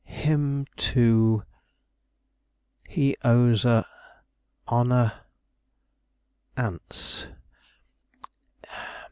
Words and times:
him 0.03 0.65
to 0.77 1.43
he 2.89 3.15
owes 3.23 3.63
a 3.65 3.85
honor 4.67 5.13
ance. 6.57 7.27